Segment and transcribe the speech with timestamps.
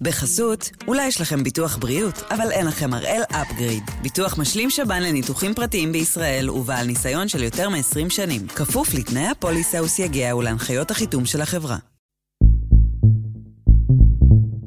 [0.00, 3.82] בחסות, אולי יש לכם ביטוח בריאות, אבל אין לכם הראל אפגריד.
[4.02, 8.46] ביטוח משלים שב"ן לניתוחים פרטיים בישראל ובעל ניסיון של יותר מ-20 שנים.
[8.46, 11.76] כפוף לתנאי הפוליסה וסייגיה ולהנחיות החיתום של החברה.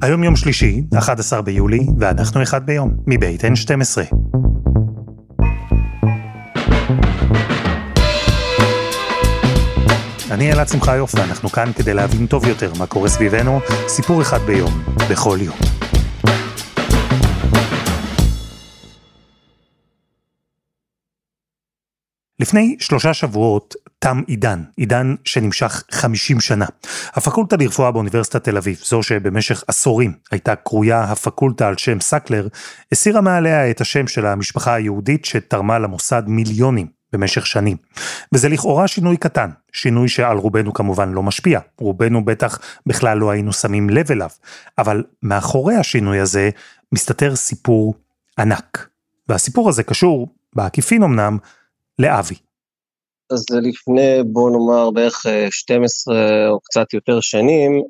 [0.02, 4.14] היום יום שלישי, 11 ביולי, ואנחנו אחד ביום, מבית N12.
[10.38, 14.70] אני אלעד שמחיוף ואנחנו כאן כדי להבין טוב יותר מה קורה סביבנו, סיפור אחד ביום,
[15.10, 15.56] בכל יום.
[22.40, 26.66] לפני שלושה שבועות תם עידן, עידן שנמשך 50 שנה.
[27.12, 32.48] הפקולטה לרפואה באוניברסיטת תל אביב, זו שבמשך עשורים הייתה קרויה הפקולטה על שם סקלר,
[32.92, 36.97] הסירה מעליה את השם של המשפחה היהודית שתרמה למוסד מיליונים.
[37.12, 37.76] במשך שנים.
[38.34, 43.52] וזה לכאורה שינוי קטן, שינוי שעל רובנו כמובן לא משפיע, רובנו בטח בכלל לא היינו
[43.52, 44.30] שמים לב אליו,
[44.78, 46.50] אבל מאחורי השינוי הזה
[46.92, 47.94] מסתתר סיפור
[48.38, 48.88] ענק.
[49.28, 51.38] והסיפור הזה קשור, בעקיפין אמנם,
[51.98, 52.34] לאבי.
[53.30, 57.82] אז לפני בוא נאמר בערך 12 אה, או קצת יותר שנים,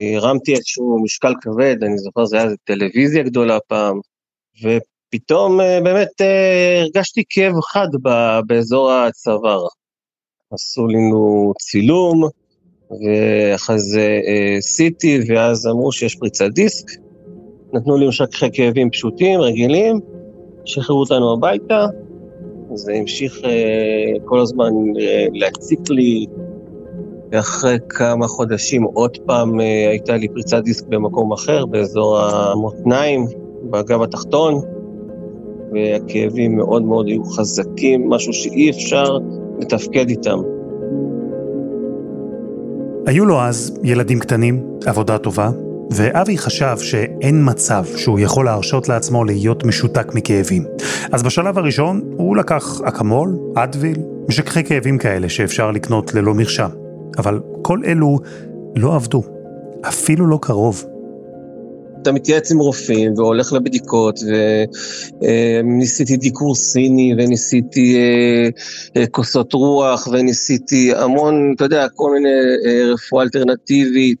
[0.00, 4.00] הרמתי איזשהו משקל כבד, אני זוכר זה היה טלוויזיה גדולה פעם,
[5.14, 7.88] פתאום אה, באמת אה, הרגשתי כאב חד
[8.46, 9.66] באזור הצוואר.
[10.52, 12.28] עשו לנו צילום,
[12.90, 14.20] ואחרי זה
[14.60, 16.86] סיטי, אה, ואז אמרו שיש פריצת דיסק.
[17.72, 20.00] נתנו לי משככי כאבים פשוטים, רגילים,
[20.64, 21.86] שחררו אותנו הביתה.
[22.74, 23.40] זה המשיך
[24.24, 24.70] כל הזמן
[25.32, 26.26] להציק לי.
[27.32, 33.26] ואחרי כמה חודשים עוד פעם הייתה לי פריצת דיסק במקום אחר, באזור המותניים,
[33.70, 34.83] בגב התחתון.
[35.74, 39.18] והכאבים מאוד מאוד היו חזקים, משהו שאי אפשר
[39.60, 40.38] לתפקד איתם.
[43.06, 45.50] היו לו אז ילדים קטנים, עבודה טובה,
[45.90, 50.64] ואבי חשב שאין מצב שהוא יכול להרשות לעצמו להיות משותק מכאבים.
[51.12, 56.68] אז בשלב הראשון הוא לקח אקמול, אדוויל, משככי כאבים כאלה שאפשר לקנות ללא מרשם.
[57.18, 58.18] אבל כל אלו
[58.76, 59.22] לא עבדו,
[59.88, 60.84] אפילו לא קרוב.
[62.04, 64.14] אתה מתייעץ עם רופאים והולך לבדיקות,
[65.22, 68.48] וניסיתי דיקור סיני, וניסיתי אה,
[68.96, 72.28] אה, כוסות רוח, וניסיתי המון, אתה יודע, כל מיני
[72.66, 74.20] אה, רפואה אלטרנטיבית,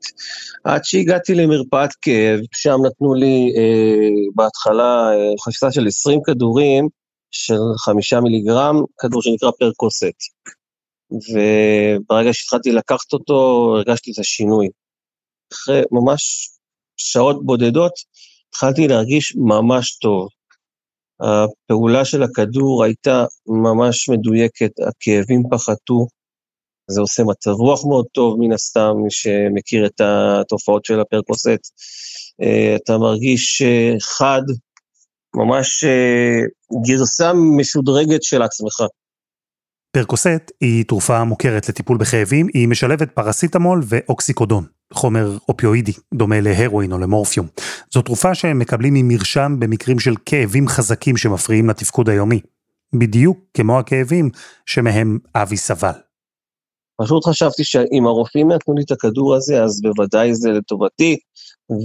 [0.64, 3.52] עד שהגעתי למרפאת כאב, שם נתנו לי
[4.34, 5.10] בהתחלה
[5.44, 6.88] חפיסה של 20 כדורים,
[7.30, 10.18] של חמישה מיליגרם, כדור שנקרא פרקוסט.
[11.10, 14.68] וברגע שהתחלתי לקחת אותו, הרגשתי את השינוי.
[15.52, 16.53] אחרי ממש
[16.96, 17.92] שעות בודדות,
[18.48, 20.28] התחלתי להרגיש ממש טוב.
[21.20, 26.06] הפעולה של הכדור הייתה ממש מדויקת, הכאבים פחתו,
[26.90, 31.48] זה עושה מצב רוח מאוד טוב מן הסתם, מי שמכיר את התופעות של הפרקוסט.
[32.76, 33.62] אתה מרגיש
[34.00, 34.42] חד,
[35.36, 36.40] ממש אה,
[36.86, 38.82] גרסה משודרגת של עצמך.
[39.94, 44.64] פרקוסט היא תרופה מוכרת לטיפול בכאבים, היא משלבת פרסיטמול ואוקסיקודון.
[44.92, 47.46] חומר אופיואידי, דומה להרואין או למורפיום.
[47.92, 52.40] זו תרופה שהם מקבלים ממרשם במקרים של כאבים חזקים שמפריעים לתפקוד היומי.
[52.94, 54.30] בדיוק כמו הכאבים
[54.66, 55.92] שמהם אבי סבל.
[57.02, 61.16] פשוט חשבתי שאם הרופאים נתנו לי את הכדור הזה, אז בוודאי זה לטובתי,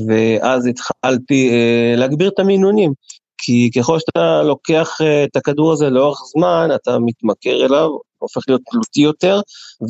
[0.07, 2.93] ואז התחלתי אה, להגביר את המינונים.
[3.41, 8.61] כי ככל שאתה לוקח אה, את הכדור הזה לאורך זמן, אתה מתמכר אליו, הופך להיות
[8.71, 9.41] תלותי יותר,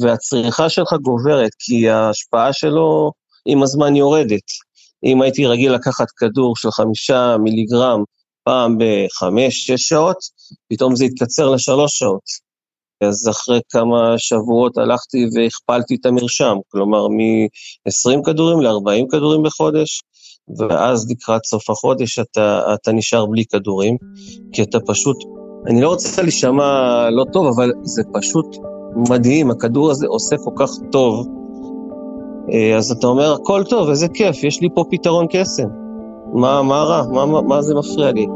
[0.02, 3.12] והצריכה שלך גוברת, כי ההשפעה שלו
[3.46, 4.44] עם הזמן יורדת.
[5.04, 8.04] אם הייתי רגיל לקחת כדור של חמישה מיליגרם
[8.44, 10.18] פעם בחמש, שש שעות,
[10.70, 12.50] פתאום זה יתקצר לשלוש שעות.
[13.02, 20.02] אז אחרי כמה שבועות הלכתי והכפלתי את המרשם, כלומר מ-20 כדורים ל-40 כדורים בחודש,
[20.58, 23.98] ואז לקראת סוף החודש אתה, אתה נשאר בלי כדורים,
[24.54, 25.18] כי אתה פשוט
[25.68, 28.58] אני לא רוצה להישמע לא טוב, אבל זה פשוט
[29.10, 31.28] מדהים, הכדור הזה עושה כל כך טוב.
[32.52, 35.68] אה, אז אתה אומר, הכל טוב, איזה כיף, יש לי פה פתרון קסם.
[36.34, 37.04] מה, מה רע?
[37.12, 38.28] מה, מה, מה זה מפריע לי?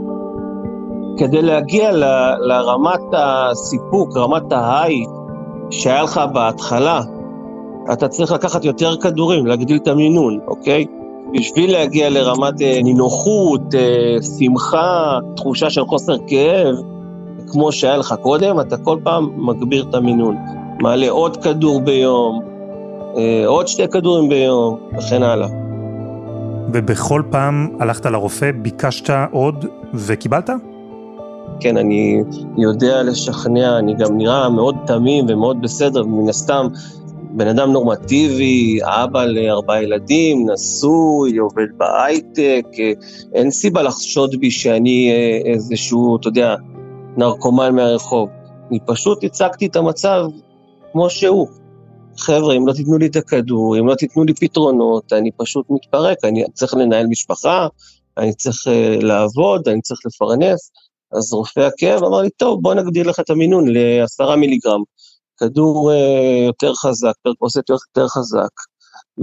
[1.17, 2.03] כדי להגיע ל,
[2.39, 5.03] לרמת הסיפוק, רמת ההיי
[5.69, 7.01] שהיה לך בהתחלה,
[7.93, 10.85] אתה צריך לקחת יותר כדורים, להגדיל את המינון, אוקיי?
[11.33, 16.75] בשביל להגיע לרמת אה, נינוחות, אה, שמחה, תחושה של חוסר כאב,
[17.51, 20.35] כמו שהיה לך קודם, אתה כל פעם מגביר את המינון.
[20.81, 22.41] מעלה עוד כדור ביום,
[23.17, 25.47] אה, עוד שתי כדורים ביום, וכן הלאה.
[26.73, 30.49] ובכל פעם הלכת לרופא, ביקשת עוד וקיבלת?
[31.59, 32.23] כן, אני
[32.57, 36.67] יודע לשכנע, אני גם נראה מאוד תמים ומאוד בסדר, ומן הסתם
[37.35, 42.65] בן אדם נורמטיבי, אבא לארבעה ילדים, נשוי, עובד בהייטק,
[43.33, 46.55] אין סיבה לחשוד בי שאני אה, איזשהו, אתה יודע,
[47.17, 48.29] נרקומן מהרחוב.
[48.69, 50.25] אני פשוט הצגתי את המצב
[50.91, 51.47] כמו שהוא.
[52.17, 56.17] חבר'ה, אם לא תיתנו לי את הכדור, אם לא תיתנו לי פתרונות, אני פשוט מתפרק,
[56.23, 57.67] אני צריך לנהל משפחה,
[58.17, 60.71] אני צריך uh, לעבוד, אני צריך לפרנס.
[61.11, 64.81] אז רופא הכאב אמר לי, טוב, בוא נגדיל לך את המינון לעשרה מיליגרם.
[65.39, 68.51] כדור uh, יותר חזק, פרקוסט יותר חזק.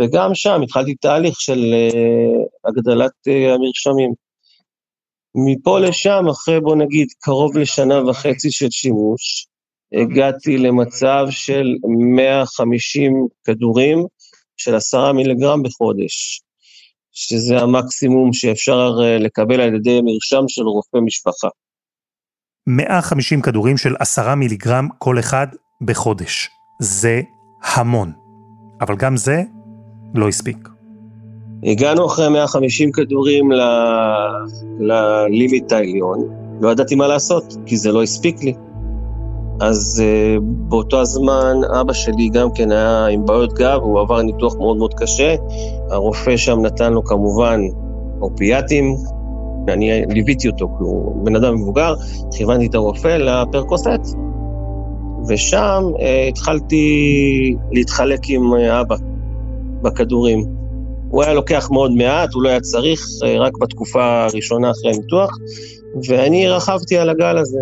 [0.00, 4.12] וגם שם התחלתי תהליך של uh, הגדלת uh, המרשמים.
[5.34, 9.46] מפה לשם, אחרי בוא נגיד קרוב לשנה וחצי של שימוש,
[9.92, 11.66] הגעתי למצב של
[12.16, 13.12] 150
[13.44, 13.98] כדורים
[14.56, 16.40] של עשרה מיליגרם בחודש,
[17.12, 21.48] שזה המקסימום שאפשר אה, לקבל על ידי מרשם של רופא משפחה.
[22.66, 25.46] 150 כדורים של עשרה מיליגרם כל אחד
[25.82, 26.50] בחודש.
[26.78, 27.20] זה
[27.62, 28.12] המון.
[28.80, 29.42] אבל גם זה
[30.14, 30.68] לא הספיק.
[31.62, 33.50] הגענו אחרי 150 כדורים
[34.78, 36.28] ללימיט העליון,
[36.60, 38.54] לא ידעתי מה לעשות, כי זה לא הספיק לי.
[39.60, 44.56] אז uh, באותו הזמן אבא שלי גם כן היה עם בעיות גב, הוא עבר ניתוח
[44.56, 45.34] מאוד מאוד קשה.
[45.90, 47.60] הרופא שם נתן לו כמובן
[48.20, 48.96] אופיאטים,
[49.68, 51.94] אני ליוויתי אותו, כי הוא בן אדם מבוגר,
[52.36, 53.86] כיוונתי את הרופא לפרקוסט,
[55.28, 58.96] ושם uh, התחלתי להתחלק עם uh, אבא
[59.82, 60.44] בכדורים.
[61.10, 65.30] הוא היה לוקח מאוד מעט, הוא לא היה צריך, uh, רק בתקופה הראשונה אחרי הניתוח,
[66.08, 67.60] ואני רכבתי על הגל הזה.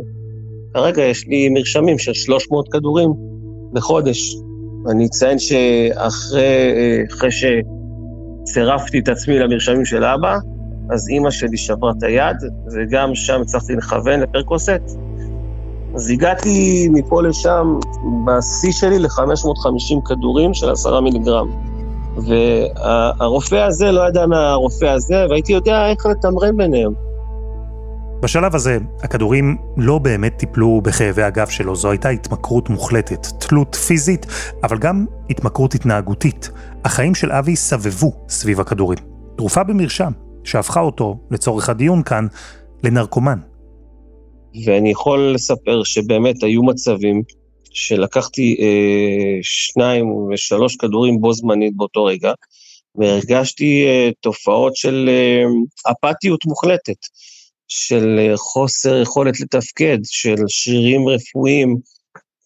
[0.75, 3.11] כרגע יש לי מרשמים של 300 כדורים
[3.73, 4.37] בחודש.
[4.91, 7.29] אני אציין שאחרי
[8.47, 10.39] שצירפתי את עצמי למרשמים של אבא,
[10.91, 12.37] אז אימא שלי שברה את היד,
[12.75, 14.99] וגם שם הצלחתי לכוון לפרקוסט.
[15.95, 17.79] אז הגעתי מפה לשם,
[18.27, 21.49] בשיא שלי, ל-550 כדורים של 10 מיליגרם.
[22.17, 26.93] והרופא הזה לא ידע מהרופא הזה, והייתי יודע איך לתמרן ביניהם.
[28.23, 34.27] בשלב הזה, הכדורים לא באמת טיפלו בכאבי הגב שלו, זו הייתה התמכרות מוחלטת, תלות פיזית,
[34.63, 36.51] אבל גם התמכרות התנהגותית.
[36.85, 38.99] החיים של אבי סבבו סביב הכדורים.
[39.37, 40.13] תרופה במרשם,
[40.45, 42.27] שהפכה אותו, לצורך הדיון כאן,
[42.85, 43.39] לנרקומן.
[44.65, 47.23] ואני יכול לספר שבאמת היו מצבים
[47.71, 52.33] שלקחתי אה, שניים ושלוש כדורים בו זמנית באותו רגע,
[52.95, 55.45] והרגשתי אה, תופעות של אה,
[55.93, 56.97] אפתיות מוחלטת.
[57.69, 61.77] של אה, חוסר יכולת לתפקד, של שרירים רפואיים,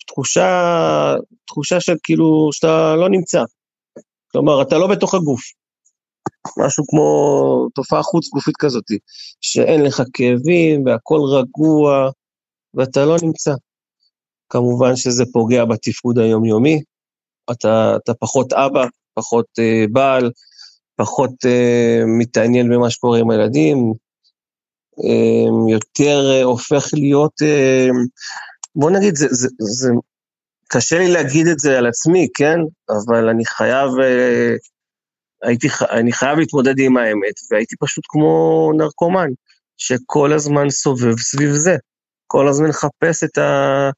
[0.07, 1.15] תחושה,
[1.47, 3.43] תחושה של כאילו שאתה לא נמצא.
[4.33, 5.43] כלומר, אתה לא בתוך הגוף.
[6.59, 8.85] משהו כמו תופעה חוץ גופית כזאת,
[9.41, 12.11] שאין לך כאבים והכל רגוע
[12.75, 13.55] ואתה לא נמצא.
[14.49, 16.83] כמובן שזה פוגע בתפקוד היומיומי,
[17.51, 18.85] אתה, אתה פחות אבא,
[19.15, 20.31] פחות אה, בעל,
[20.97, 23.93] פחות אה, מתעניין במה שקורה עם הילדים,
[24.99, 28.05] אמ, יותר אה, הופך להיות, אמ,
[28.77, 29.91] בוא נגיד, זה, זה, זה,
[30.69, 32.59] קשה לי להגיד את זה על עצמי, כן?
[32.89, 34.55] אבל אני חייב, אה,
[35.43, 39.29] הייתי, אני חייב להתמודד עם האמת, והייתי פשוט כמו נרקומן,
[39.77, 41.77] שכל הזמן סובב סביב זה.
[42.27, 43.91] כל הזמן לחפש את, ה,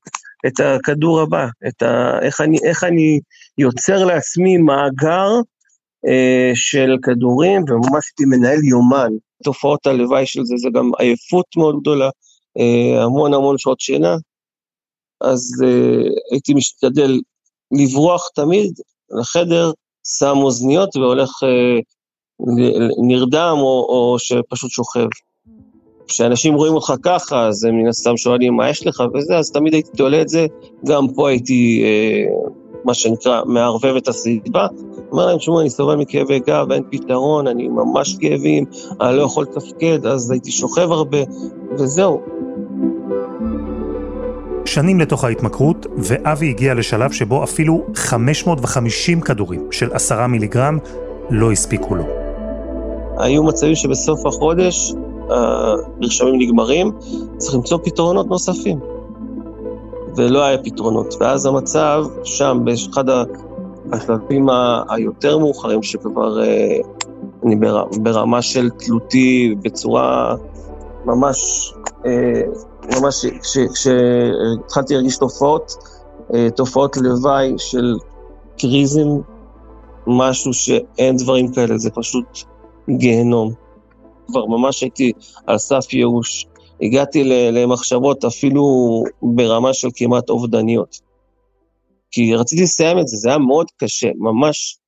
[0.46, 3.20] את הכדור הבא, את ה, איך, אני, איך אני
[3.58, 5.28] יוצר לעצמי מאגר
[6.06, 9.12] אה, של כדורים, וממש הייתי מנהל יומן.
[9.44, 12.10] תופעות הלוואי של זה, זה גם עייפות מאוד גדולה,
[12.58, 14.16] אה, המון המון שעות שינה,
[15.20, 17.20] אז אה, הייתי משתדל
[17.72, 18.72] לברוח תמיד
[19.20, 19.72] לחדר,
[20.04, 21.80] שם אוזניות והולך, אה,
[23.08, 25.06] נרדם או, או שפשוט שוכב.
[26.08, 29.74] כשאנשים רואים אותך ככה, אז הם מן הסתם שואלים מה יש לך וזה, אז תמיד
[29.74, 30.46] הייתי תולה את זה,
[30.86, 32.24] גם פה הייתי, אה,
[32.84, 34.66] מה שנקרא, מערבב את הסביבה,
[35.12, 38.64] אומר להם, תשמעו, אני סובל מכאבי גב, אין פתרון, אני ממש כאבים,
[39.00, 41.18] אני לא יכול לתפקד, אז הייתי שוכב הרבה,
[41.78, 42.20] וזהו.
[44.64, 50.78] שנים לתוך ההתמכרות, ואבי הגיע לשלב שבו אפילו 550 כדורים של 10 מיליגרם
[51.30, 52.04] לא הספיקו לו.
[53.18, 54.94] היו מצבים שבסוף החודש
[55.30, 56.90] המרשמים נגמרים,
[57.36, 58.78] צריך למצוא פתרונות נוספים.
[60.16, 61.14] ולא היה פתרונות.
[61.20, 63.04] ואז המצב שם, באחד
[63.92, 64.48] השלבים
[64.88, 66.78] היותר מאוחרים, שכבר אה,
[67.44, 67.56] אני
[68.00, 70.34] ברמה של תלותי בצורה
[71.04, 71.72] ממש,
[72.06, 72.40] אה,
[72.84, 73.24] ממש
[73.72, 75.72] כשהתחלתי להרגיש תופעות,
[76.34, 77.94] אה, תופעות לוואי של
[78.58, 79.08] קריזם,
[80.06, 82.24] משהו שאין דברים כאלה, זה פשוט
[82.90, 83.52] גיהנום.
[84.26, 85.12] כבר ממש הייתי
[85.46, 86.46] על סף ייאוש.
[86.82, 88.64] הגעתי למחשבות אפילו
[89.22, 91.00] ברמה של כמעט אובדניות.
[92.10, 94.78] כי רציתי לסיים את זה, זה היה מאוד קשה, ממש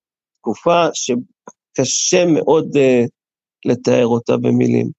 [0.41, 3.09] תקופה שקשה מאוד uh,
[3.65, 4.91] לתאר אותה במילים.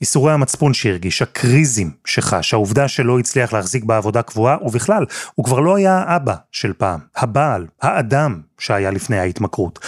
[0.00, 5.76] איסורי המצפון שהרגיש, הקריזים שחש, העובדה שלא הצליח להחזיק בעבודה קבועה, ובכלל, הוא כבר לא
[5.76, 9.78] היה האבא של פעם, הבעל, האדם שהיה לפני ההתמכרות.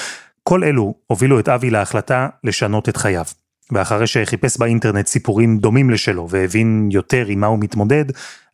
[0.42, 3.24] כל אלו הובילו את אבי להחלטה לשנות את חייו.
[3.72, 8.04] ואחרי שחיפש באינטרנט סיפורים דומים לשלו והבין יותר עם מה הוא מתמודד,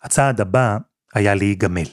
[0.03, 0.77] הצעד הבא
[1.15, 1.87] היה להיגמל.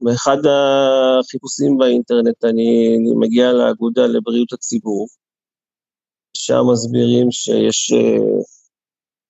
[0.00, 5.06] באחד החיפושים באינטרנט אני מגיע לאגודה לבריאות הציבור,
[6.46, 7.92] שם מסבירים שיש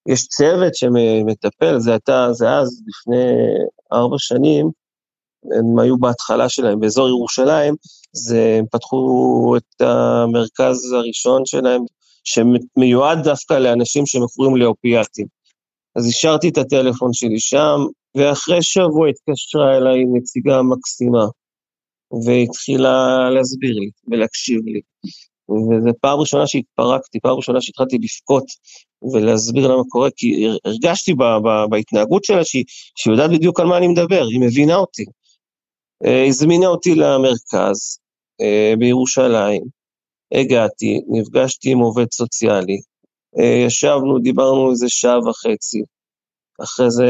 [0.09, 3.26] יש צוות שמטפל, זה הייתה, זה אז, לפני
[3.92, 4.71] ארבע שנים,
[5.59, 7.75] הם היו בהתחלה שלהם, באזור ירושלים,
[8.12, 11.83] זה, הם פתחו את המרכז הראשון שלהם,
[12.25, 15.26] שמיועד דווקא לאנשים שמכורים לאופיאטים.
[15.97, 17.78] אז השארתי את הטלפון שלי שם,
[18.14, 21.26] ואחרי שבוע התקשרה אליי נציגה מקסימה,
[22.26, 24.80] והתחילה להסביר לי ולהקשיב לי.
[25.50, 28.44] וזו פעם ראשונה שהתפרקתי, פעם ראשונה שהתחלתי לבכות
[29.12, 32.64] ולהסביר למה קורה, כי הרגשתי ב, ב, בהתנהגות שלה שהיא,
[32.96, 35.04] שהיא יודעת בדיוק על מה אני מדבר, היא מבינה אותי.
[36.04, 37.98] אה, הזמינה אותי למרכז
[38.40, 39.62] אה, בירושלים,
[40.34, 42.80] הגעתי, נפגשתי עם עובד סוציאלי,
[43.38, 45.82] אה, ישבנו, דיברנו איזה שעה וחצי,
[46.62, 47.06] אחרי זה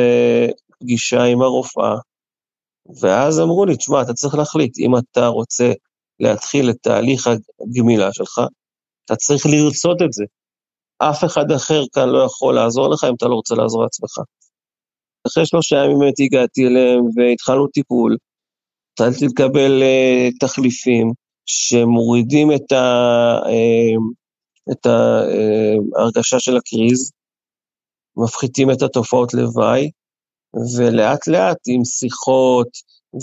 [0.81, 1.97] פגישה עם הרופאה,
[3.00, 5.73] ואז אמרו לי, תשמע, אתה צריך להחליט, אם אתה רוצה
[6.21, 7.28] להתחיל את תהליך
[7.61, 8.40] הגמילה שלך,
[9.04, 10.25] אתה צריך לרצות את זה.
[10.99, 14.18] אף אחד אחר כאן לא יכול לעזור לך אם אתה לא רוצה לעזור לעצמך.
[15.26, 18.16] אחרי שלושה ימים באמת הגעתי אליהם והתחלנו טיפול,
[18.92, 21.12] התחלתי לקבל uh, תחליפים
[21.47, 27.12] שמורידים את, ה, uh, את ההרגשה uh, של הקריז,
[28.16, 29.90] מפחיתים את התופעות לוואי,
[30.76, 32.68] ולאט לאט עם שיחות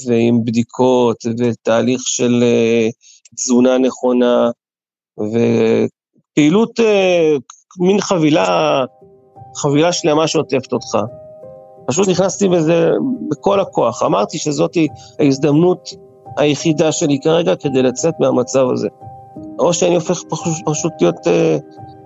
[0.07, 2.91] ועם בדיקות ותהליך של uh,
[3.35, 4.49] תזונה נכונה
[5.19, 6.83] ופעילות, uh,
[7.79, 8.83] מין חבילה,
[9.55, 10.97] חבילה שלמה שעוטפת אותך.
[11.87, 12.89] פשוט נכנסתי בזה
[13.29, 14.03] בכל הכוח.
[14.03, 14.77] אמרתי שזאת
[15.19, 15.89] ההזדמנות
[16.37, 18.87] היחידה שלי כרגע כדי לצאת מהמצב הזה.
[19.59, 21.57] או שאני הופך פשוט, פשוט להיות אה,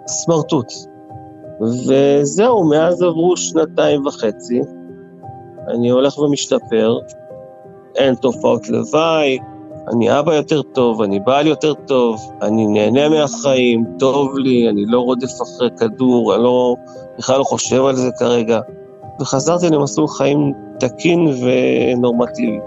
[0.07, 0.73] סמרטוט.
[1.61, 4.61] וזהו, מאז עברו שנתיים וחצי,
[5.67, 6.97] אני הולך ומשתפר,
[7.97, 9.39] אין תופעות לוואי,
[9.93, 14.99] אני אבא יותר טוב, אני בעל יותר טוב, אני נהנה מהחיים, טוב לי, אני לא
[14.99, 16.75] רודף אחרי כדור, אני לא,
[17.17, 18.59] בכלל לא חושב על זה כרגע.
[19.21, 22.59] וחזרתי למסלול חיים תקין ונורמטיבי.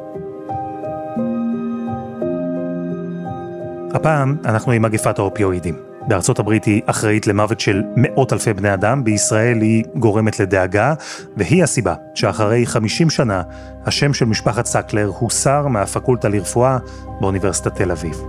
[3.95, 5.88] הפעם אנחנו עם מגפת האופיואידים.
[6.07, 10.95] בארצות הברית היא אחראית למוות של מאות אלפי בני אדם, בישראל היא גורמת לדאגה,
[11.37, 13.43] והיא הסיבה שאחרי 50 שנה
[13.85, 16.79] השם של משפחת סקלר הוסר מהפקולטה לרפואה
[17.21, 18.23] באוניברסיטת תל אביב.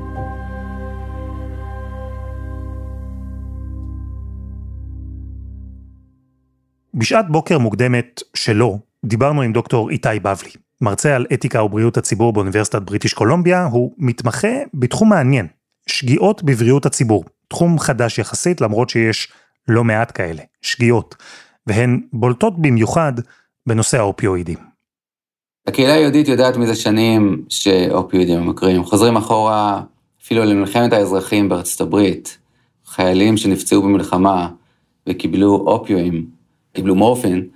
[6.94, 12.82] בשעת בוקר מוקדמת שלו, דיברנו עם דוקטור איתי בבלי, מרצה על אתיקה ובריאות הציבור באוניברסיטת
[12.82, 15.48] בריטיש קולומביה, הוא מתמחה בתחום מעניין,
[15.88, 19.28] שגיאות בבריאות הציבור, תחום חדש יחסית למרות שיש
[19.68, 21.16] לא מעט כאלה, שגיאות,
[21.68, 23.14] והן בולטות במיוחד
[23.68, 24.58] בנושא האופיואידים.
[25.68, 29.82] הקהילה היהודית יודעת מזה שנים שאופיואידים ממכרים, חוזרים אחורה
[30.24, 32.38] אפילו למלחמת האזרחים בארצות הברית,
[32.86, 34.50] חיילים שנפצעו במלחמה
[35.10, 36.26] וקיבלו אופיואים
[36.74, 37.48] קיבלו מורפין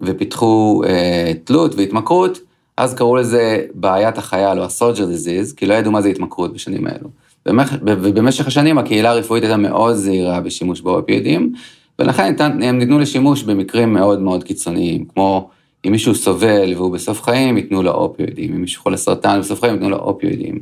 [0.00, 2.38] ופיתחו אה, תלות והתמכרות,
[2.76, 6.86] אז קראו לזה בעיית החייל או הסולג'ר דיזיז, כי לא ידעו מה זה התמכרות בשנים
[6.86, 7.08] האלו.
[7.46, 11.52] ובמשך השנים הקהילה הרפואית הייתה מאוד זהירה בשימוש באופיאידים,
[11.98, 15.50] ולכן הם ניתנו לשימוש במקרים מאוד מאוד קיצוניים, כמו
[15.86, 19.74] אם מישהו סובל והוא בסוף חיים, ייתנו לו אופיואידים, אם מישהו חולה סרטן בסוף חיים,
[19.74, 20.58] ייתנו לו אופיואידים.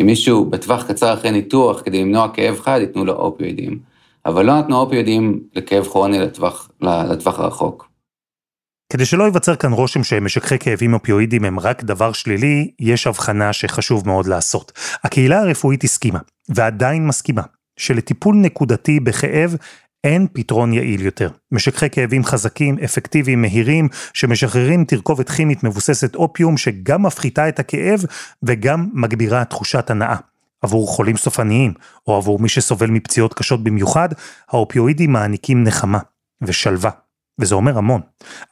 [0.00, 3.78] אם מישהו בטווח קצר אחרי ניתוח כדי למנוע כאב חד, ייתנו לו אופיואידים.
[4.26, 7.87] אבל לא נתנו אופיודים לכאב כרוני לטווח, לטווח הרחוק.
[8.92, 14.06] כדי שלא ייווצר כאן רושם שמשככי כאבים אופיואידים הם רק דבר שלילי, יש הבחנה שחשוב
[14.06, 14.72] מאוד לעשות.
[15.04, 16.18] הקהילה הרפואית הסכימה,
[16.48, 17.42] ועדיין מסכימה,
[17.76, 19.56] שלטיפול נקודתי בכאב
[20.04, 21.30] אין פתרון יעיל יותר.
[21.52, 28.04] משככי כאבים חזקים, אפקטיביים, מהירים, שמשחררים תרכובת כימית מבוססת אופיום שגם מפחיתה את הכאב
[28.42, 30.16] וגם מגבירה תחושת הנאה.
[30.62, 31.72] עבור חולים סופניים,
[32.06, 34.08] או עבור מי שסובל מפציעות קשות במיוחד,
[34.48, 35.98] האופיואידים מעניקים נחמה
[36.42, 36.90] ושלווה,
[37.38, 38.00] וזה אומר המון.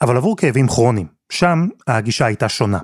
[0.02, 2.78] אבל עבור כאבים כרוניים, שם הגישה הייתה שונה.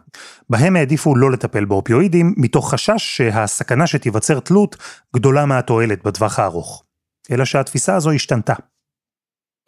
[0.51, 4.77] בהם העדיפו לא לטפל באופיואידים, מתוך חשש שהסכנה שתיווצר תלות
[5.17, 6.83] גדולה מהתועלת בטווח הארוך.
[7.31, 8.55] אלא שהתפיסה הזו השתנתה.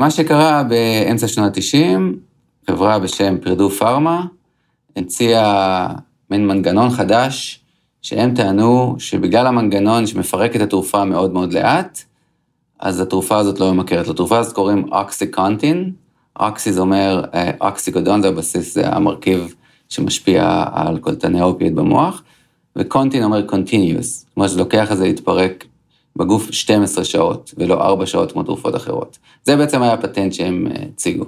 [0.00, 2.00] מה שקרה באמצע שנות ה-90,
[2.70, 4.26] חברה בשם פרדו פארמה,
[4.96, 5.88] הציעה
[6.30, 7.64] מין מנגנון חדש,
[8.02, 12.02] שהם טענו שבגלל המנגנון שמפרק את התרופה מאוד מאוד לאט,
[12.80, 14.08] אז התרופה הזאת לא ממכרת.
[14.08, 15.92] לתרופה הזאת קוראים אוקסיקונטין,
[16.40, 19.54] אוקסי זה אומר, אה, אוקסיקודון זה הבסיס, זה המרכיב
[19.88, 22.22] שמשפיע על קולטני אופיאט במוח,
[22.76, 25.64] וקונטין אומר continuous, אומרת שלוקח את זה להתפרק
[26.16, 29.18] בגוף 12 שעות, ולא 4 שעות כמו תרופות אחרות.
[29.44, 31.24] זה בעצם היה הפטנט שהם אה, הציגו.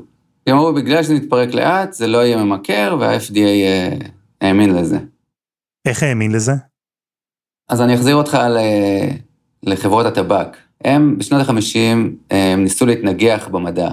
[0.46, 3.96] הם אמרו, בגלל שזה מתפרק לאט, זה לא יהיה ממכר, וה-FDA אה,
[4.40, 4.98] האמין לזה.
[5.84, 6.52] איך האמין לזה?
[7.68, 8.38] אז אני אחזיר אותך
[9.62, 10.56] לחברות הטבק.
[10.84, 13.90] הם בשנות ה-50 ניסו להתנגח במדע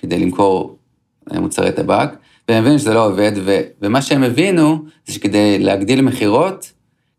[0.00, 0.76] כדי למכור
[1.32, 2.08] אה, מוצרי טבק,
[2.48, 6.72] והם הבינו שזה לא עובד, ו- ומה שהם הבינו זה שכדי להגדיל מכירות,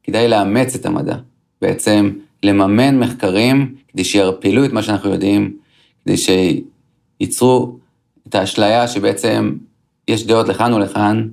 [0.03, 1.15] כדאי לאמץ את המדע.
[1.61, 2.11] בעצם
[2.43, 5.57] לממן מחקרים כדי שירפלו את מה שאנחנו יודעים,
[6.05, 7.79] כדי שייצרו
[8.27, 9.55] את האשליה שבעצם
[10.07, 11.27] יש דעות לכאן ולכאן,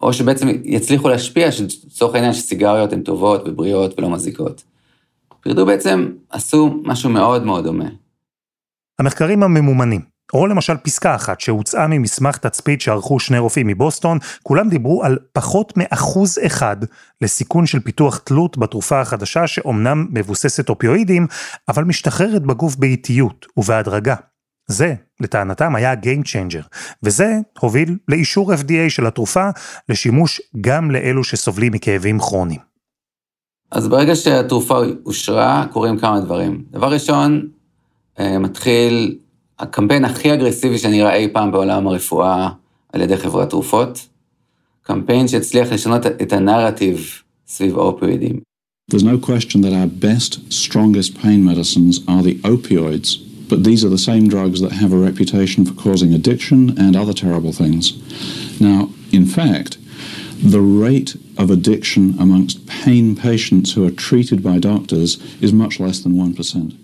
[0.00, 4.64] או שבעצם יצליחו להשפיע, שלצורך העניין שסיגריות הן טובות ובריאות ולא מזיקות.
[5.40, 7.88] פרדו בעצם עשו משהו מאוד מאוד דומה.
[8.98, 10.00] המחקרים הממומנים,
[10.34, 15.72] או למשל פסקה אחת שהוצאה ממסמך תצפית שערכו שני רופאים מבוסטון, כולם דיברו על פחות
[15.76, 16.76] מאחוז אחד
[17.20, 21.26] לסיכון של פיתוח תלות בתרופה החדשה שאומנם מבוססת אופיואידים,
[21.68, 24.14] אבל משתחררת בגוף באיטיות ובהדרגה.
[24.70, 26.66] זה, לטענתם, היה Game Changer,
[27.02, 29.48] וזה הוביל לאישור FDA של התרופה
[29.88, 32.60] לשימוש גם לאלו שסובלים מכאבים כרוניים.
[33.70, 36.64] אז ברגע שהתרופה אושרה, קורים כמה דברים.
[36.70, 37.48] דבר ראשון,
[38.18, 39.18] אה, מתחיל
[39.59, 42.49] הקמפיין הכי אגרסיבי שנראה אי פעם בעולם הרפואה
[42.93, 44.07] על ידי חברת תרופות.
[44.83, 47.09] קמפיין שהצליח לשנות את הנרטיב
[47.47, 48.39] סביב האופיואידים.
[48.91, 53.17] There's no question that our best, strongest pain medicines are the opioids,
[53.49, 57.13] but these are the same drugs that have a reputation for causing addiction and other
[57.13, 57.83] terrible things.
[58.59, 59.79] Now, in fact,
[60.55, 65.99] the rate of addiction amongst pain patients who are treated by doctors is much less
[66.01, 66.75] than 1%.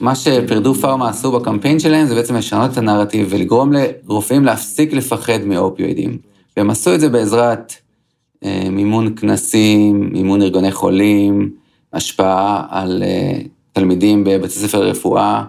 [0.00, 5.44] מה שפרדו פארמה עשו בקמפיין שלהם זה בעצם לשנות את הנרטיב ולגרום לרופאים להפסיק לפחד
[5.46, 6.18] מאופיואידים.
[6.56, 7.74] והם עשו את זה בעזרת
[8.44, 11.50] אה, מימון כנסים, מימון ארגוני חולים,
[11.92, 13.40] השפעה על אה,
[13.72, 15.44] תלמידים בבית הספר לרפואה.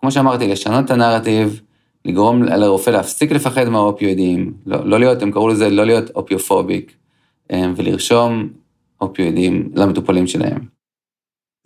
[0.00, 1.60] כמו שאמרתי, לשנות את הנרטיב,
[2.04, 6.92] לגרום לרופא להפסיק לפחד מהאופיואידים, לא, לא להיות, הם קראו לזה לא להיות אופיופוביק,
[7.52, 8.48] אה, ולרשום
[9.00, 10.79] אופיואידים למטופלים שלהם.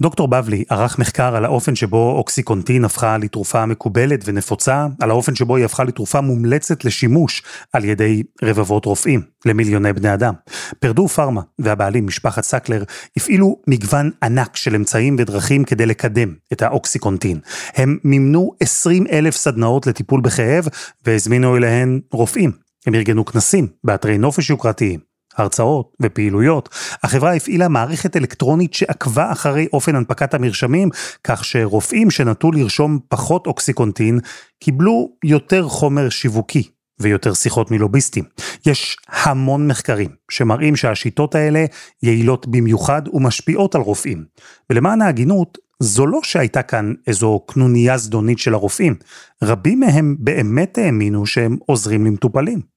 [0.02, 5.56] דוקטור בבלי ערך מחקר על האופן שבו אוקסיקונטין הפכה לתרופה מקובלת ונפוצה, על האופן שבו
[5.56, 10.34] היא הפכה לתרופה מומלצת לשימוש על ידי רבבות רופאים, למיליוני בני אדם.
[10.78, 12.82] פרדו פארמה והבעלים, משפחת סקלר,
[13.16, 17.38] הפעילו מגוון ענק של אמצעים ודרכים כדי לקדם את האוקסיקונטין.
[17.74, 20.68] הם מימנו 20 אלף סדנאות לטיפול בכאב
[21.06, 22.52] והזמינו אליהן רופאים.
[22.86, 25.13] הם ארגנו כנסים באתרי נופש יוקרתיים.
[25.36, 26.68] הרצאות ופעילויות,
[27.02, 30.88] החברה הפעילה מערכת אלקטרונית שעקבה אחרי אופן הנפקת המרשמים,
[31.24, 34.20] כך שרופאים שנטו לרשום פחות אוקסיקונטין,
[34.60, 36.68] קיבלו יותר חומר שיווקי
[37.00, 38.24] ויותר שיחות מלוביסטים.
[38.66, 41.64] יש המון מחקרים שמראים שהשיטות האלה
[42.02, 44.24] יעילות במיוחד ומשפיעות על רופאים.
[44.70, 48.94] ולמען ההגינות, זו לא שהייתה כאן איזו קנוניה זדונית של הרופאים,
[49.42, 52.73] רבים מהם באמת האמינו שהם עוזרים למטופלים.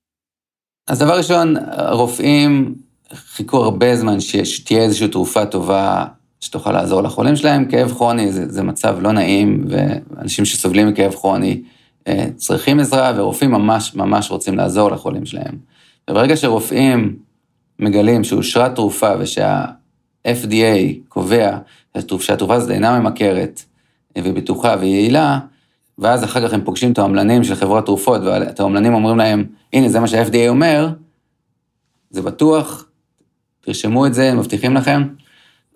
[0.88, 2.76] אז דבר ראשון, הרופאים
[3.13, 6.06] חיכו הרבה זמן שתהיה איזושהי תרופה טובה
[6.39, 7.65] שתוכל לעזור לחולים שלהם.
[7.65, 11.62] כאב כרוני זה, זה מצב לא נעים, ואנשים שסובלים מכאב כרוני
[12.08, 15.58] אה, צריכים עזרה, ורופאים ממש ממש רוצים לעזור לחולים שלהם.
[16.10, 17.15] וברגע שרופאים
[17.80, 21.58] מגלים שאושרה תרופה ושה-FDA קובע
[22.19, 23.63] שהתרופה הזאת אינה ממכרת
[24.17, 25.39] אה, ובטוחה ויעילה,
[25.99, 29.99] ואז אחר כך הם פוגשים את האומלנים של חברות תרופות, והאומלנים אומרים להם, הנה, זה
[29.99, 30.89] מה שה-FDA אומר,
[32.10, 32.86] זה בטוח,
[33.62, 35.03] תרשמו את זה, מבטיחים לכם.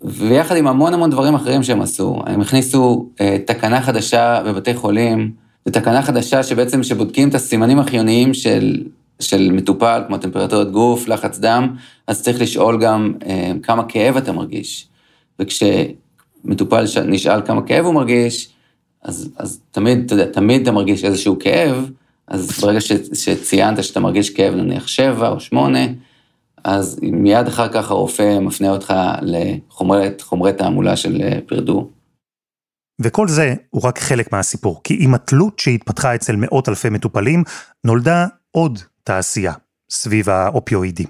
[0.03, 5.31] ויחד עם המון המון דברים אחרים שהם עשו, הם הכניסו אה, תקנה חדשה בבתי חולים,
[5.65, 8.83] זו תקנה חדשה שבעצם, שבודקים את הסימנים החיוניים של,
[9.19, 11.75] של מטופל, כמו טמפרטורת גוף, לחץ דם,
[12.07, 14.87] אז צריך לשאול גם אה, כמה כאב אתה מרגיש.
[15.39, 18.49] וכשמטופל נשאל כמה כאב הוא מרגיש,
[19.03, 21.89] אז, אז תמיד, אתה יודע, תמיד אתה מרגיש איזשהו כאב,
[22.27, 25.85] אז ברגע ש, שציינת שאתה מרגיש כאב נניח שבע או שמונה,
[26.63, 31.89] אז מיד אחר כך הרופא מפנה אותך לחומרי תעמולה של אה, פרדו.
[33.01, 37.43] וכל זה הוא רק חלק מהסיפור, כי עם התלות שהתפתחה אצל מאות אלפי מטופלים,
[37.85, 39.53] נולדה עוד תעשייה
[39.91, 41.07] סביב האופיואידים.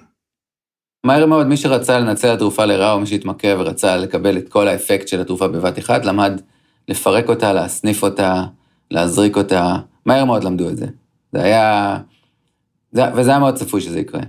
[1.06, 5.08] מהר מאוד מי שרצה לנצל התרופה לרעה או מי שהתמכר ורצה לקבל את כל האפקט
[5.08, 6.42] של התרופה בבת אחת, למד
[6.88, 8.44] לפרק אותה, להסניף אותה,
[8.92, 10.86] להזריק אותה, מהר מאוד למדו את זה.
[11.32, 11.98] זה היה...
[12.92, 14.22] זה, וזה היה מאוד צפוי שזה יקרה.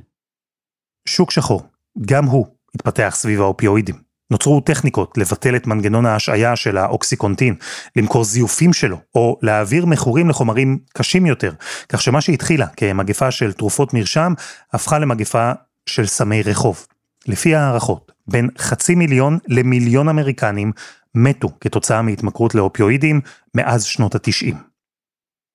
[1.09, 1.63] שוק שחור.
[2.07, 4.13] גם הוא התפתח סביב האופיואידים.
[4.31, 7.55] נוצרו טכניקות לבטל את מנגנון ההשעיה של האוקסיקונטין,
[7.97, 11.53] למכור זיופים שלו, או להעביר מכורים לחומרים קשים יותר,
[11.89, 14.33] כך שמה שהתחילה כמגפה של תרופות מרשם,
[14.73, 15.53] הפכה למגפה
[15.87, 16.87] של סמי רחוב.
[17.27, 20.73] לפי הערכות, בין חצי מיליון למיליון אמריקנים
[21.15, 23.21] מתו כתוצאה מהתמכרות לאופיואידים
[23.55, 24.55] מאז שנות התשעים.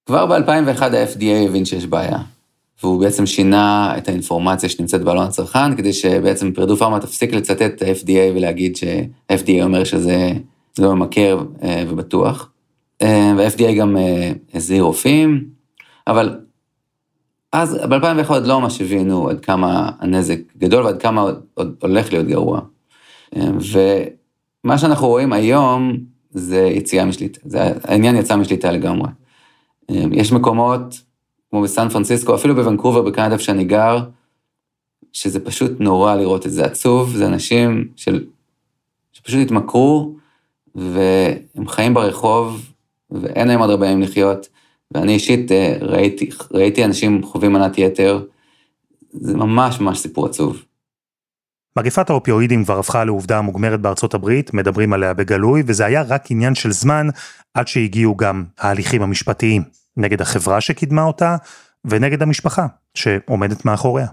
[0.05, 2.17] כבר ב-2001 ה-FDA הבין שיש בעיה,
[2.83, 7.81] והוא בעצם שינה את האינפורמציה שנמצאת בעלון הצרכן, כדי שבעצם פרדו פארמה תפסיק לצטט את
[7.81, 10.31] ה-FDA ולהגיד שה-FDA אומר שזה
[10.79, 12.49] לא ממכר אה, ובטוח.
[13.01, 15.45] אה, וה-FDA גם אה, הזהיר רופאים,
[16.07, 16.39] אבל
[17.51, 22.27] אז ב-2001 עוד לא ממש הבינו עד כמה הנזק גדול ועד כמה עוד הולך להיות
[22.27, 22.61] גרוע.
[24.67, 25.97] ומה שאנחנו רואים היום
[26.31, 29.09] זה יציאה משליטה, זה, העניין יצא משליטה לגמרי.
[29.89, 31.01] יש מקומות
[31.49, 33.99] כמו בסן פרנסיסקו, אפילו בוונקובר, בקנדה, איפה שאני גר,
[35.13, 38.25] שזה פשוט נורא לראות את זה עצוב, זה אנשים של,
[39.13, 40.15] שפשוט התמכרו,
[40.75, 42.71] והם חיים ברחוב,
[43.11, 44.47] ואין להם עוד הרבה ימים לחיות,
[44.91, 48.23] ואני אישית אה, ראיתי, ראיתי אנשים חווים מנת יתר,
[49.11, 50.63] זה ממש ממש סיפור עצוב.
[51.77, 56.55] מגפת האופיואידים כבר הפכה לעובדה מוגמרת בארצות הברית, מדברים עליה בגלוי, וזה היה רק עניין
[56.55, 57.07] של זמן
[57.53, 59.63] עד שהגיעו גם ההליכים המשפטיים.
[59.97, 61.35] נגד החברה שקידמה אותה
[61.85, 64.07] ונגד המשפחה שעומדת מאחוריה.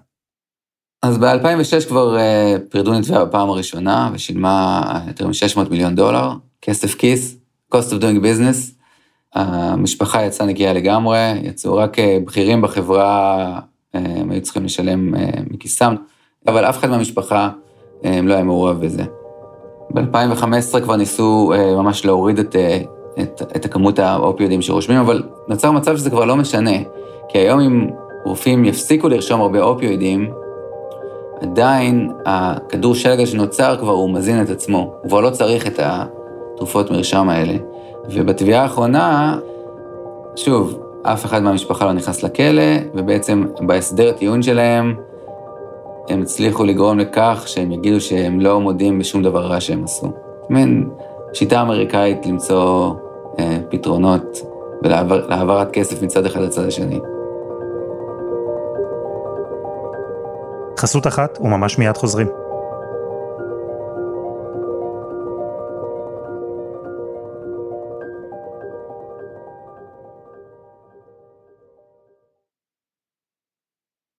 [1.02, 7.36] אז ב-2006 כבר uh, פרדו נתבעה בפעם הראשונה ושילמה יותר מ-600 מיליון דולר, כסף כיס,
[7.74, 8.72] cost of doing business.
[9.34, 13.60] המשפחה יצאה נקייה לגמרי, יצאו רק uh, בכירים בחברה,
[13.94, 15.14] הם היו צריכים לשלם
[15.50, 15.94] מכיסם,
[16.46, 17.48] אבל אף אחד מהמשפחה
[18.02, 19.02] uh, לא היה מעורב בזה.
[19.90, 25.70] ב-2015 כבר ניסו uh, ממש להוריד את uh, את, את הכמות האופיודים שרושמים, אבל נוצר
[25.70, 26.76] מצב שזה כבר לא משנה.
[27.28, 27.90] כי היום אם
[28.24, 30.30] רופאים יפסיקו לרשום הרבה אופיואידים,
[31.40, 36.90] עדיין הכדור שלג שנוצר כבר הוא מזין את עצמו, הוא כבר לא צריך את התרופות
[36.90, 37.54] מרשם האלה.
[38.10, 39.38] ובתביעה האחרונה,
[40.36, 42.62] שוב, אף אחד מהמשפחה לא נכנס לכלא,
[42.94, 44.94] ובעצם בהסדר טיעון שלהם,
[46.08, 50.12] הם הצליחו לגרום לכך שהם יגידו שהם לא מודים בשום דבר רע שהם עשו.
[50.50, 50.88] מין
[51.32, 52.94] שיטה אמריקאית למצוא
[53.38, 54.38] אה, פתרונות
[54.82, 57.00] ולהעברת כסף מצד אחד לצד השני.
[60.78, 62.43] חסות אחת וממש מיד חוזרים.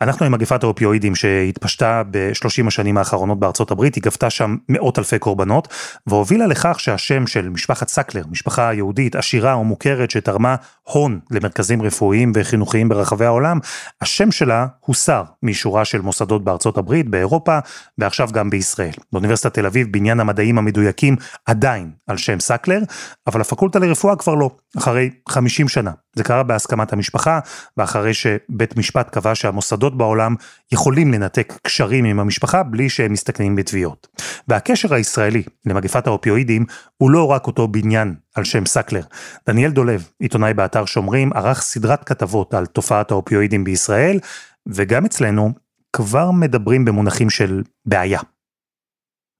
[0.00, 5.18] אנחנו עם מגפת האופיואידים שהתפשטה ב-30 השנים האחרונות בארצות הברית, היא גבתה שם מאות אלפי
[5.18, 5.68] קורבנות,
[6.06, 12.88] והובילה לכך שהשם של משפחת סקלר, משפחה יהודית עשירה ומוכרת שתרמה הון למרכזים רפואיים וחינוכיים
[12.88, 13.58] ברחבי העולם,
[14.00, 17.58] השם שלה הוסר משורה של מוסדות בארצות הברית, באירופה,
[17.98, 18.94] ועכשיו גם בישראל.
[19.12, 22.80] באוניברסיטת תל אביב בניין המדעים המדויקים עדיין על שם סקלר,
[23.26, 25.90] אבל הפקולטה לרפואה כבר לא, אחרי 50 שנה.
[26.14, 27.40] זה קרה בהסכמת המשפחה,
[27.76, 30.34] ואחרי שבית משפט קבע שהמוסדות בעולם
[30.72, 34.06] יכולים לנתק קשרים עם המשפחה בלי שהם מסתכנים בתביעות.
[34.48, 36.64] והקשר הישראלי למגפת האופיואידים
[36.96, 39.02] הוא לא רק אותו בניין על שם סקלר.
[39.46, 44.18] דניאל דולב, עיתונאי באתר שומרים, ערך סדרת כתבות על תופעת האופיואידים בישראל,
[44.66, 45.52] וגם אצלנו
[45.92, 48.20] כבר מדברים במונחים של בעיה.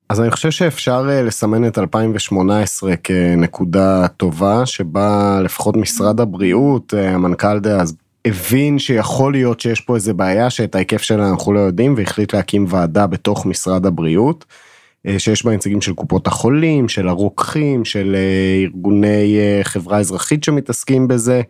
[0.08, 7.14] אז אני חושב שאפשר אה, לסמן את 2018 כנקודה טובה, שבה לפחות משרד הבריאות, אה,
[7.14, 7.96] המנכ"ל דאז,
[8.28, 12.66] הבין שיכול להיות שיש פה איזה בעיה שאת ההיקף שלה אנחנו לא יודעים, והחליט להקים
[12.68, 14.44] ועדה בתוך משרד הבריאות,
[15.06, 18.16] אה, שיש בה נציגים של קופות החולים, של הרוקחים, של
[18.64, 21.42] ארגוני חברה אזרחית שמתעסקים בזה.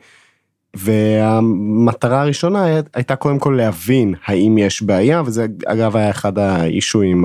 [0.76, 2.64] והמטרה הראשונה
[2.94, 7.24] הייתה קודם כל להבין האם יש בעיה, וזה אגב היה אחד האישויים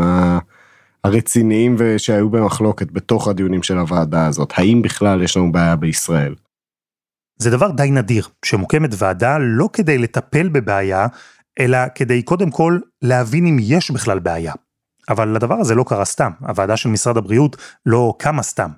[1.03, 6.33] הרציניים ושהיו במחלוקת בתוך הדיונים של הוועדה הזאת, האם בכלל יש לנו בעיה בישראל.
[7.37, 11.07] זה דבר די נדיר, שמוקמת ועדה לא כדי לטפל בבעיה,
[11.59, 14.53] אלא כדי קודם כל להבין אם יש בכלל בעיה.
[15.09, 18.69] אבל הדבר הזה לא קרה סתם, הוועדה של משרד הבריאות לא קמה סתם.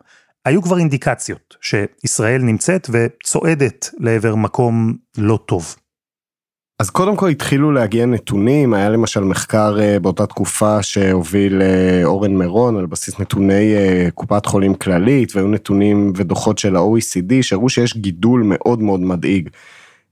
[0.45, 5.75] היו כבר אינדיקציות שישראל נמצאת וצועדת לעבר מקום לא טוב.
[6.79, 12.37] אז קודם כל התחילו להגיע נתונים, היה למשל מחקר אה, באותה תקופה שהוביל אה, אורן
[12.37, 17.97] מירון על בסיס נתוני אה, קופת חולים כללית, והיו נתונים ודוחות של ה-OECD שהראו שיש
[17.97, 19.49] גידול מאוד מאוד מדאיג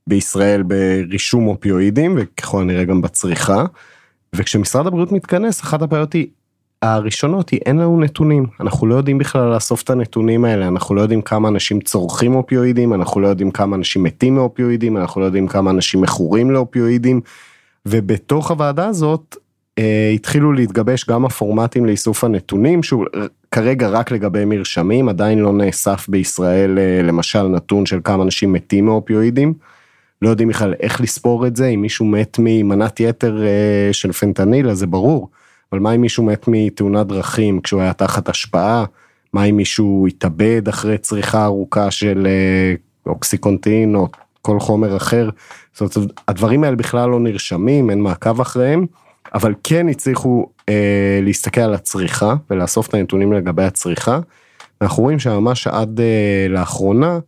[0.08, 3.66] בישראל ברישום אופיואידים, וככל הנראה גם בצריכה.
[4.36, 6.28] וכשמשרד הבריאות מתכנס, אחת הבעיות היא
[6.84, 11.02] הראשונות היא אין לנו נתונים, אנחנו לא יודעים בכלל לאסוף את הנתונים האלה, אנחנו לא
[11.02, 15.48] יודעים כמה אנשים צורכים אופיואידים, אנחנו לא יודעים כמה אנשים מתים מאופיואידים, אנחנו לא יודעים
[15.48, 17.22] כמה אנשים מכורים לאופיואידים,
[17.86, 19.36] ובתוך הוועדה הזאת
[19.80, 23.06] אה, התחילו להתגבש גם הפורמטים לאיסוף הנתונים, שהוא
[23.52, 28.86] כרגע רק לגבי מרשמים, עדיין לא נאסף בישראל אה, למשל נתון של כמה אנשים מתים
[28.86, 29.54] מאופיואידים.
[30.22, 34.70] לא יודעים בכלל איך לספור את זה, אם מישהו מת ממנת יתר אה, של פנטניל,
[34.70, 35.30] אז זה ברור.
[35.74, 38.86] אבל מה אם מישהו מת מתאונת דרכים כשהוא היה תחת השפעה?
[39.34, 44.08] מה אם מישהו התאבד אחרי צריכה ארוכה של אה, אוקסיקונטין או
[44.42, 45.30] כל חומר אחר?
[45.74, 48.86] זאת אומרת, הדברים האלה בכלל לא נרשמים, אין מעקב אחריהם,
[49.34, 54.20] אבל כן הצליחו אה, להסתכל על הצריכה ולאסוף את הנתונים לגבי הצריכה.
[54.82, 57.20] אנחנו רואים שממש עד אה, לאחרונה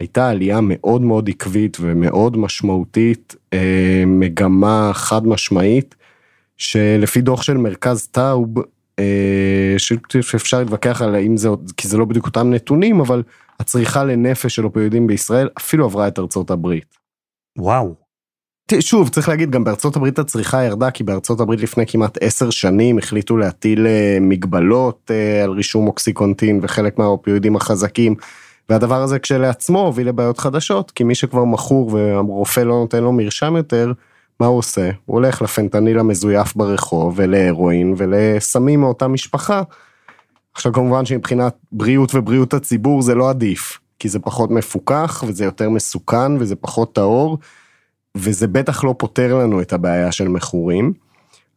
[0.00, 5.94] הייתה עלייה מאוד מאוד עקבית ומאוד משמעותית, אה, מגמה חד משמעית
[6.56, 8.48] שלפי דוח של מרכז טאוב,
[8.98, 13.22] אה, שאפשר להתווכח על האם זה, כי זה לא בדיוק אותם נתונים, אבל
[13.60, 16.96] הצריכה לנפש של אופיואידים בישראל אפילו עברה את ארצות הברית.
[17.58, 17.94] וואו.
[18.80, 22.98] שוב, צריך להגיד, גם בארצות הברית הצריכה ירדה, כי בארצות הברית לפני כמעט עשר שנים
[22.98, 28.14] החליטו להטיל אה, מגבלות אה, על רישום אוקסיקונטין וחלק מהאופיואידים החזקים.
[28.68, 33.56] והדבר הזה כשלעצמו הוביל לבעיות חדשות, כי מי שכבר מכור והרופא לא נותן לו מרשם
[33.56, 33.92] יותר,
[34.42, 34.90] מה הוא עושה?
[35.06, 39.62] הוא הולך לפנטניל המזויף ברחוב ולהרואין ולסמים מאותה משפחה.
[40.54, 45.70] עכשיו כמובן שמבחינת בריאות ובריאות הציבור זה לא עדיף, כי זה פחות מפוקח וזה יותר
[45.70, 47.38] מסוכן וזה פחות טהור,
[48.16, 50.92] וזה בטח לא פותר לנו את הבעיה של מכורים.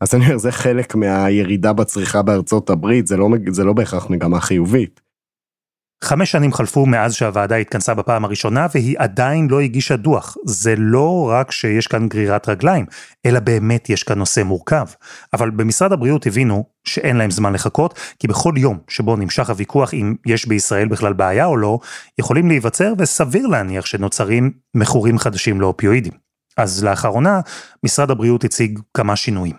[0.02, 4.40] אז אני אומר, זה חלק מהירידה בצריכה בארצות הברית, זה לא, זה לא בהכרח מגמה
[4.40, 5.02] חיובית.
[6.06, 10.38] חמש שנים חלפו מאז שהוועדה התכנסה בפעם הראשונה והיא עדיין לא הגישה דוח.
[10.46, 12.86] זה לא רק שיש כאן גרירת רגליים,
[13.26, 14.86] אלא באמת יש כאן נושא מורכב.
[15.34, 20.16] אבל במשרד הבריאות הבינו שאין להם זמן לחכות, כי בכל יום שבו נמשך הוויכוח אם
[20.26, 21.80] יש בישראל בכלל בעיה או לא,
[22.20, 26.14] יכולים להיווצר וסביר להניח שנוצרים מכורים חדשים לאופיואידים.
[26.58, 27.40] אז לאחרונה,
[27.84, 29.56] משרד הבריאות הציג כמה שינויים.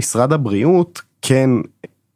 [0.00, 1.50] משרד הבריאות כן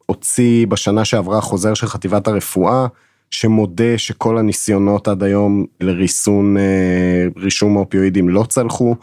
[0.07, 2.87] הוציא בשנה שעברה חוזר של חטיבת הרפואה,
[3.35, 8.97] שמודה שכל הניסיונות עד היום לריסון אה, רישום האופיואידים לא צלחו,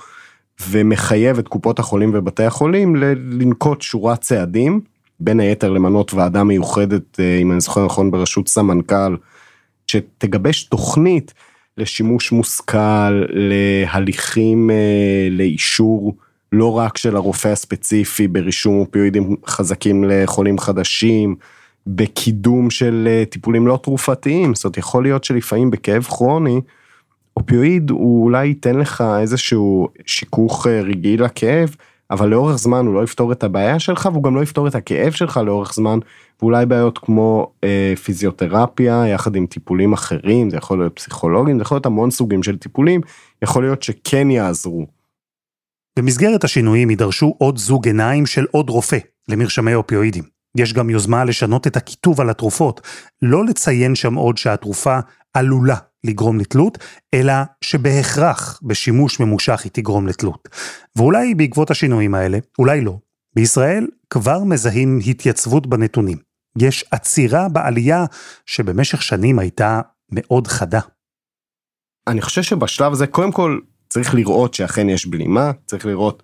[0.70, 4.82] ומחייב את קופות החולים ובתי החולים לנקוט שורת צעדים,
[5.20, 9.16] בין היתר למנות ועדה מיוחדת, אה, אם אני זוכר נכון, בראשות סמנכ"ל,
[9.88, 11.34] שתגבש תוכנית
[11.78, 16.16] לשימוש מושכל, להליכים אה, לאישור
[16.52, 21.36] לא רק של הרופא הספציפי ברישום אופיואידים חזקים לחולים חדשים,
[21.88, 26.62] בקידום של אה, טיפולים לא תרופתיים, זאת אומרת יכול להיות שלפעמים בכאב כרוני,
[27.38, 31.76] אופיואיד הוא אולי ייתן לך איזשהו שיכוך אה, רגעי לכאב,
[32.12, 35.12] אבל לאורך זמן הוא לא יפתור את הבעיה שלך והוא גם לא יפתור את הכאב
[35.12, 36.00] שלך לאורך זמן,
[36.42, 41.76] ואולי בעיות כמו אה, פיזיותרפיה יחד עם טיפולים אחרים, זה יכול להיות פסיכולוגים, זה יכול
[41.76, 43.02] להיות המון סוגים של טיפולים,
[43.42, 44.86] יכול להיות שכן יעזרו.
[46.00, 50.41] במסגרת השינויים יידרשו עוד זוג עיניים של עוד רופא למרשמי אופיואידים.
[50.58, 52.82] יש גם יוזמה לשנות את הכיתוב על התרופות,
[53.22, 55.00] לא לציין שם עוד שהתרופה
[55.34, 56.78] עלולה לגרום לתלות,
[57.14, 60.50] אלא שבהכרח בשימוש ממושך היא תגרום לתלות.
[60.96, 62.98] ואולי בעקבות השינויים האלה, אולי לא,
[63.36, 66.18] בישראל כבר מזהים התייצבות בנתונים.
[66.58, 68.06] יש עצירה בעלייה
[68.46, 70.80] שבמשך שנים הייתה מאוד חדה.
[72.08, 73.60] אני חושב שבשלב הזה, קודם כל,
[73.90, 76.24] צריך לראות שאכן יש בלימה, צריך לראות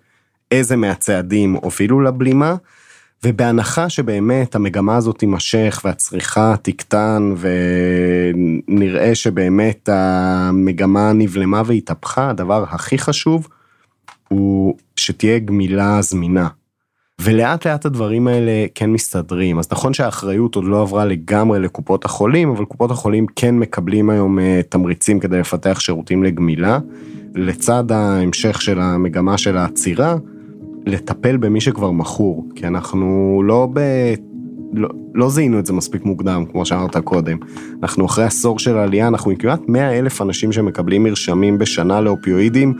[0.50, 2.54] איזה מהצעדים הובילו לבלימה,
[3.24, 7.34] ובהנחה שבאמת המגמה הזאת תימשך והצריכה תקטן
[8.68, 13.48] ונראה שבאמת המגמה נבלמה והתהפכה, הדבר הכי חשוב
[14.28, 16.48] הוא שתהיה גמילה זמינה.
[17.20, 19.58] ולאט לאט הדברים האלה כן מסתדרים.
[19.58, 24.38] אז נכון שהאחריות עוד לא עברה לגמרי לקופות החולים, אבל קופות החולים כן מקבלים היום
[24.38, 26.78] אה, תמריצים כדי לפתח שירותים לגמילה.
[27.34, 30.16] לצד ההמשך של המגמה של העצירה,
[30.88, 33.80] לטפל במי שכבר מכור, כי אנחנו לא ב...
[34.72, 37.36] לא, לא זיהינו את זה מספיק מוקדם, כמו שאמרת קודם.
[37.82, 42.74] אנחנו אחרי עשור של עלייה, אנחנו עם כמעט 100 אלף אנשים שמקבלים מרשמים בשנה לאופיואידים,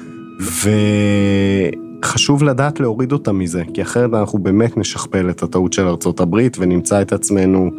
[2.03, 6.57] וחשוב לדעת להוריד אותם מזה, כי אחרת אנחנו באמת נשכפל את הטעות של ארצות הברית
[6.61, 7.71] ונמצא את עצמנו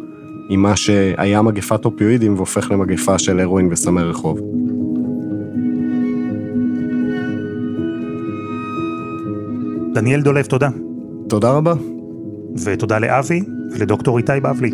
[0.50, 4.40] עם מה שהיה מגפת אופיואידים והופך למגפה של הרואין וסמי רחוב.
[9.94, 10.68] דניאל דולב, תודה.
[11.28, 11.74] תודה רבה.
[12.64, 14.70] ותודה לאבי ולדוקטור איתי בבלי.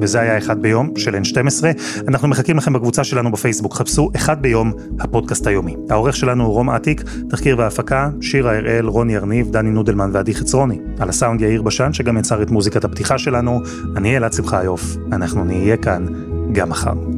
[0.00, 1.64] וזה היה אחד ביום של N12.
[2.08, 5.76] אנחנו מחכים לכם בקבוצה שלנו בפייסבוק, חפשו אחד ביום הפודקאסט היומי.
[5.90, 10.78] העורך שלנו הוא רום אטיק, תחקיר והפקה, שירה הראל, רוני ארניב, דני נודלמן ועדי חצרוני.
[10.98, 13.60] על הסאונד יאיר בשן, שגם יצר את מוזיקת הפתיחה שלנו.
[13.96, 16.06] אני אלעד שמחיוף, אנחנו נהיה כאן
[16.52, 17.17] גם מחר.